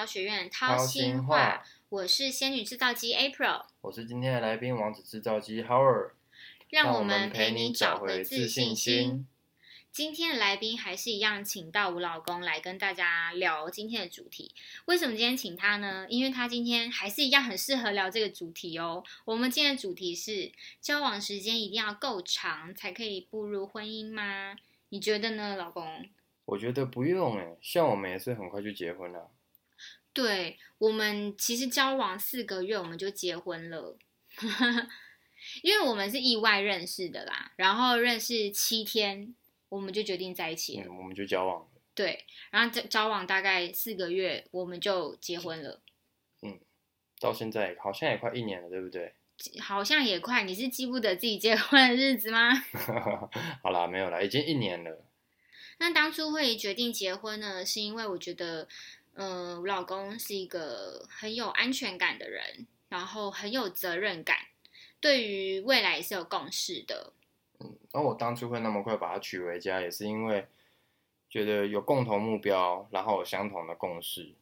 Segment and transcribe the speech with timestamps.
[0.00, 6.12] 教学院掏掏心心话话，我是仙女制造机 April，我是今天的来宾王子制造机 Howard，
[6.70, 9.26] 让我我们陪你你找回自自信心。
[9.90, 14.54] 今天的来宾还是一样，请到我老公来跟大家聊今天的主题。
[14.86, 16.06] 为什么今天请他呢？
[16.08, 19.04] 因为他今天还是一样很适合聊这个主题哦。
[19.26, 24.56] 我们今天的主题是交往时间一定要够长才可以步入婚姻吗？
[24.88, 26.06] 你觉得呢，老公？
[26.46, 29.28] 我觉得不用哎，像我们也是很快就结婚了。
[30.12, 33.96] 对我们其实交往四个月我们就结婚了，
[35.62, 39.34] 因为我们是意外认识的啦，然后认识七天
[39.68, 40.86] 我们就决定在一起了。
[40.88, 41.66] 嗯，我们就交往了。
[41.94, 45.80] 对，然后交交往大概四个月我们就结婚了，
[46.42, 46.58] 嗯
[47.20, 49.14] 到现在好像也快一年了，对不对？
[49.60, 50.42] 好像也快。
[50.42, 52.50] 你是记不得自己结婚的日子吗？
[53.62, 55.04] 好啦，没有啦，已经一年了。
[55.78, 58.68] 那当初会决定结婚呢，是因为我觉得，
[59.14, 64.36] 嗯、我老公是一个很有安全感的人，然后很有责任感，
[65.00, 67.12] 对于未来也是有共识的。
[67.58, 70.46] 嗯，然后我当初会那么快把他娶回家，也是因为
[71.28, 74.34] 觉得有共同目标，然后有相同的共识。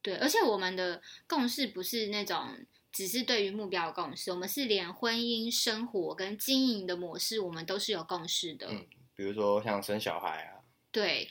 [0.00, 8.68] 对，而且我们的共识不是那种只是对于目标的共识，我们是连婚姻生活跟经营的模式，我们都是有共识的。
[8.70, 11.28] 嗯比如说像生小孩啊，对，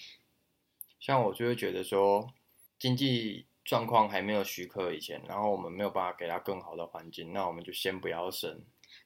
[1.00, 2.32] 像我就会觉得说，
[2.82, 8.60] 经济状况还没有许可以前，然后我们没有办法给他更好的环境，那我们就先不要生。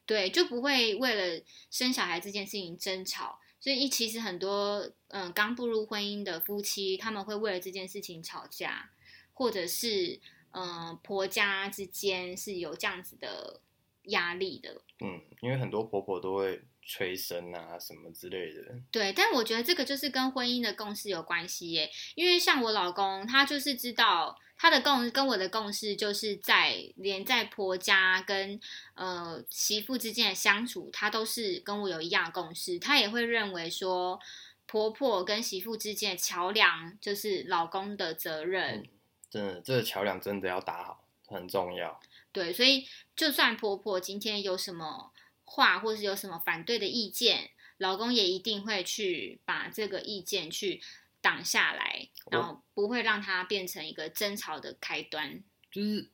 [0.06, 3.38] 对，就不会为了生小孩这件事情争吵。
[3.60, 8.92] 所以，其实很多嗯刚步入婚姻的夫妻，他们会为了这件事情吵架，
[9.34, 10.18] 或者是
[10.52, 13.60] 嗯婆家之间是有这样子的
[14.04, 14.80] 压力的。
[15.00, 18.62] 嗯，因为很多婆婆都会催生啊什么之类的。
[18.90, 28.58] 对，但我觉得这个就是跟婚姻的共识有关系耶，因为像我老公，他就是知道他的共跟我的共识，就是在连在婆家跟
[28.94, 34.18] 呃媳妇之间的相处，他都是跟我有一样的共识，他也会认为说
[34.66, 38.88] 婆婆跟媳妇之间的桥梁就是老公的责任，嗯
[39.30, 42.00] 真的，这个桥梁真的要打好，很重要。
[42.32, 45.10] 对，所以就算婆婆今天有什么
[45.46, 50.82] 话，或是有什么反对的意见，老公也一定会去把这个意见去
[51.22, 55.42] 挡下来，然后不会让它变成一个争吵的开端。
[55.70, 56.10] 就是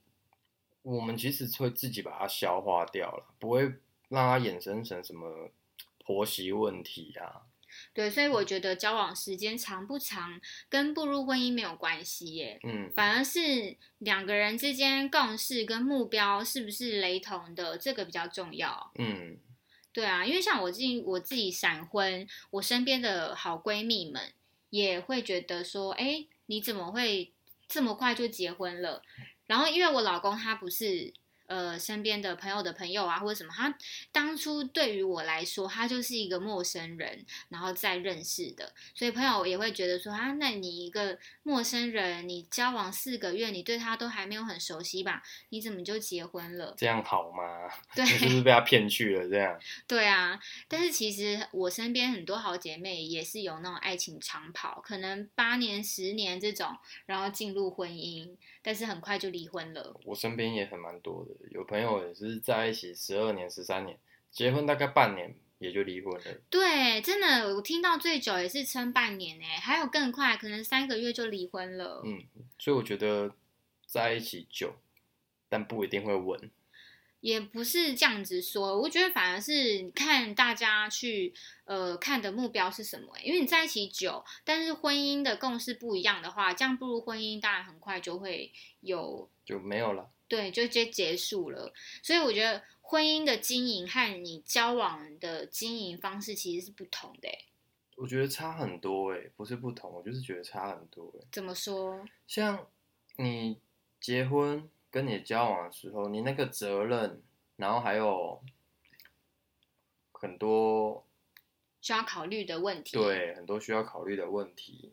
[0.82, 3.62] 我们其实会自己把它消化掉了，不会
[4.08, 5.50] 让它衍生成什么
[5.98, 7.42] 婆媳问题啊。
[7.94, 18.92] 对，所以我觉得交往时间长不长跟步入婚姻没有关系耶，嗯，反而是两个人之间共识跟目标是不是雷同的，这个比较重要。
[18.98, 19.38] 嗯，
[19.92, 24.32] 对啊，因为像我自己我自己闪婚，我身边的好闺蜜们
[24.70, 27.32] 也会觉得说，哎，你怎么会
[27.68, 29.02] 这么快就结婚了？
[29.46, 31.12] 然后因为我老公他不是
[31.46, 33.76] 呃身边的朋友的朋友啊，或者什么，他
[34.10, 45.22] 当初对于我来说，他就是一个陌生人，然后再认识的，所以朋友也会觉得说啊，那你一个陌生人，你交往四个月，你对他都还没有很熟悉吧？
[45.50, 46.74] 你怎么就结婚了？
[46.76, 47.68] 这样好吗？
[47.94, 49.28] 对你是不是被他骗去了？
[49.28, 50.38] 这样， 对啊，
[50.68, 56.76] 但是其实我身边很多好姐妹也是有那种爱情长跑，可能八年、十年这种，
[57.06, 59.94] 然后进入婚姻，但是很快就离婚了。
[60.04, 63.98] 我身边也很蛮多的，有朋友也是在一起十二年、十三年，
[64.30, 66.40] 结婚大概半年也就离婚了。
[66.50, 72.02] 对，真的，我听到最久也是撑半年呢，还有更快，可能三个月就离婚了。
[72.04, 72.24] 嗯，
[72.58, 73.34] 所以我觉得
[73.86, 74.74] 在一起久，
[75.48, 76.50] 但不一定会稳。
[77.22, 81.32] 也不是这样子说，我觉得反而是看大家去
[81.64, 90.10] 呃看的目标是什么、因为你在一起久，但是婚姻的共识不一样的话，这样步入婚姻当然很快就会有就没有了。
[90.26, 91.72] 对，就直接结束了。
[92.02, 97.44] 所以我觉得婚姻的经营和你交往的经营方式其实是不同的欸。
[97.94, 101.26] 我觉得差很多诶，不是不同，我就是觉得差很多诶。
[101.30, 102.04] 怎么说？
[102.26, 102.66] 像
[103.16, 103.60] 你
[104.00, 107.22] 结婚跟你交往的时候，你那个责任，
[107.56, 108.40] 然后还有
[110.12, 111.06] 很多
[111.80, 112.96] 需要考虑的问题？
[112.96, 114.92] 对很多需要考虑的问题。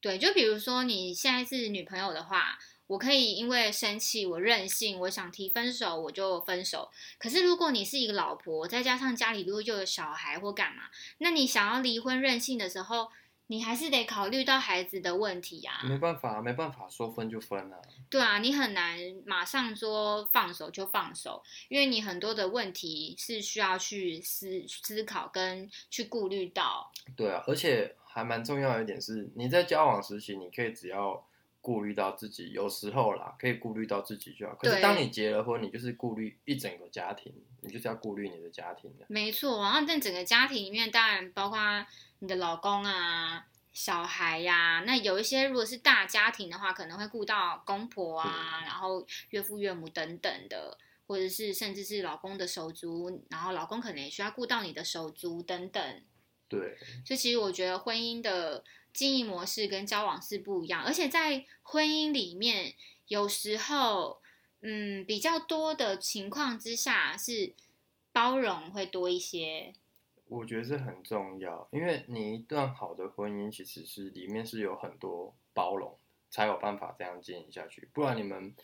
[0.00, 6.88] 对，就比如说你现在是女朋友的话，我可以因为生气，我任性，我想提分手，我就分手。
[7.18, 10.84] 可是如果你是一个老婆，再加上家里如果又有小孩或干嘛，
[11.18, 13.10] 那你想要离婚任性的时候，
[13.52, 17.76] 你还是得考虑到孩子的问题呀、没办法，没办法，说分就分啊。
[18.08, 26.90] 对啊，你很难马上说放手就放手，因为你很多的问题是需要去思思考跟去顾虑到。
[27.14, 31.22] 对啊，而且还蛮重要的一点是，你在交往时期，你可以只要
[31.62, 34.54] 顾虑到自己，有时候啦，可以顾虑到自己就好。
[34.56, 37.32] 可是当你结了婚，你就是顾虑一整个家庭，
[37.62, 39.06] 你就是要顾虑你的家庭的。
[39.08, 41.86] 没错，然后在整个家庭里面，当然包括
[42.18, 50.76] 你的老公啊、小孩呀、那有一些如果是大家庭的话，可能会顾到公婆啊，然后岳父岳母等等的，
[51.06, 56.02] 或者是甚至是老公的手足，然后老公可能也需要顾到你的手足等等。
[56.58, 58.62] 对，所以其实我觉得婚姻的
[58.92, 62.74] 经营模式跟交往是不一样，而且在婚姻里面，
[63.08, 64.20] 有时候，
[64.60, 67.54] 嗯，比较多的情况之下是
[68.12, 69.72] 包容会多一些。
[70.28, 75.98] 我觉得这很重要，因为你一段好的婚姻其实是里面是有很多包容，
[76.30, 77.88] 才有办法这样经营下去。
[77.92, 78.54] 不然你们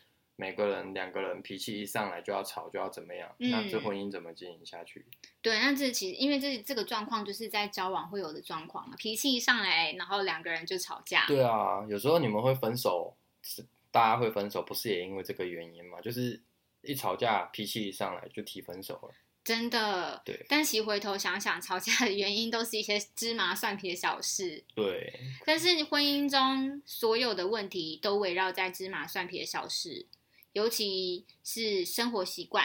[0.40, 5.04] 每个人两个人脾气一上来就要吵，就要怎么样，嗯那这婚姻怎么经营下去？
[5.42, 11.26] 对，那这其实因为这这个状况就是在交往会有的状况嘛，脾气一上来，然后两个人就吵架。
[11.26, 16.00] 对啊，有时候你们会分手，是大家会分手，不是也因为这个原因吗？
[16.00, 16.40] 就是
[16.82, 19.10] 一吵架，脾气一上来就提分手了。
[19.42, 20.22] 真的。
[20.24, 24.62] 对但其实回头想想，吵架的原因都是一些芝麻蒜皮的小事。
[24.74, 25.12] 对，
[25.44, 30.06] 但是婚姻中所有的问题都围绕在芝麻蒜皮的小事，
[30.52, 32.64] 尤其是生活习惯，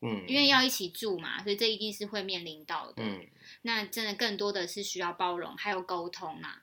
[0.00, 3.02] 嗯，因为要一起住嘛，所以这一定是会面临到的。
[3.02, 3.26] 嗯，
[3.62, 6.56] 那真的更多的是需要包容，还有沟通嘛。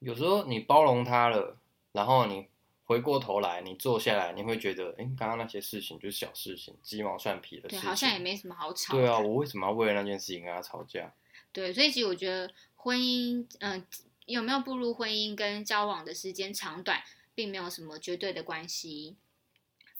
[0.00, 1.58] 有时候你包容他了，
[1.92, 2.46] 然后你
[2.84, 7.88] 回过头来，你坐下来，你会觉得，哎，刚刚那些事情就是小事情，鸡毛蒜皮的事对，情。
[7.88, 8.96] 好像也没什么好吵。
[8.96, 11.12] 对啊，我为什么要为了那件事情跟他吵架？
[11.52, 13.84] 对，所以其实我觉得婚姻，嗯、
[14.26, 17.02] 有没有步入婚姻跟交往的时间长短，
[17.34, 19.16] 并没有什么绝对的关系，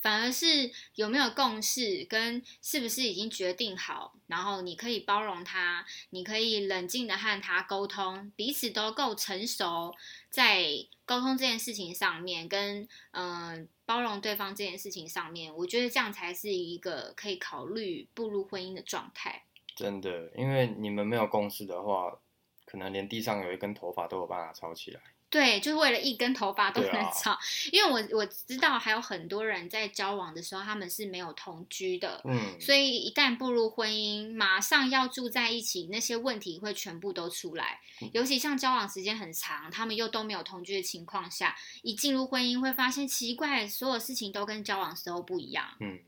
[0.01, 9.95] 反而是有没有共识，跟是不是已经决定好，然后你可以包容他，你可以冷静的和他沟通，彼此都够成熟，
[10.31, 10.65] 在
[11.05, 19.45] 沟通这件事情上面，跟嗯、包容对方这件事情上面，我觉得这样才是一个可以考虑步入婚姻的状态。
[19.75, 22.19] 真的，因为你们没有共识的话，
[22.65, 25.01] 可能连地上有一根头发都有办法吵起来。
[25.29, 27.37] 对，就是为了一根头发都能吵，
[27.73, 37.81] 因为我我知道还有很多人在交往的时候，他们是没有同居的，嗯，所以一旦步入婚姻，马上要住在一起，那些问题会全部都出来。
[38.01, 38.11] 嗯。
[38.15, 45.99] 尤其像交往时间很长，他们又都没有同居的情况下，一进入婚姻会发现奇怪，所有事情都跟交往时候不一样，嗯，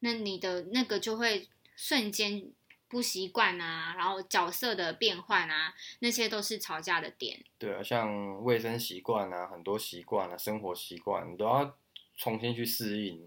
[0.00, 2.44] 那你的那个就会瞬间
[2.92, 7.42] 不习惯啊，然后角色的变换啊，那些都是吵架的点。
[7.56, 11.74] 对啊，像卫生习惯啊，很多习惯啊，生活习惯，你都要
[12.18, 13.26] 重新去适应。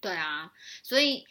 [0.00, 0.52] 对啊，
[0.84, 1.26] 所以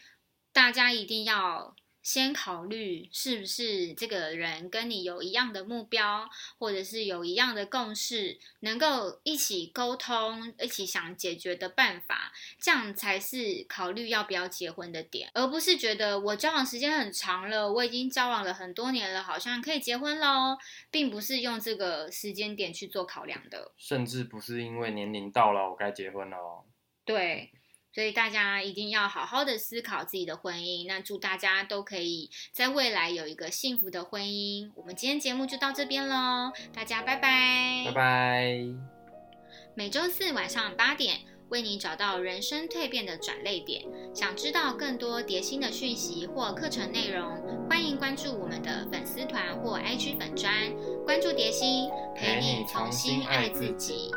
[0.52, 20.58] 大家一定要先考虑是不是这个人跟你有一样的目标，或者是有一样的共识，能够一起沟通，一起想解决的办法，这样才是考虑要不要结婚的点，而不是觉得我交往时间很长了，我已经交往了很多年了，好像可以结婚喽，
[20.90, 23.72] 并不是用这个时间点去做考量的。
[23.78, 26.66] 甚至不是因为年龄到了我该结婚了哦。
[27.04, 27.52] 对，
[27.94, 30.88] 所以大家一定要好好的思考自己的婚姻。
[30.88, 34.72] 那祝大家都可以在未来有一个幸福的婚姻。
[34.76, 38.66] 我们今天节目就到这边喽，大家拜拜，拜拜。
[39.74, 43.84] 每周四晚上八点，为你找到人生蜕变的转泪点。
[44.14, 50.54] 想知道更多叠新的讯息或课程内容，欢迎关注我们的粉丝团或 IG 粉专，
[51.06, 54.12] 关注叠新，陪你重新爱自己。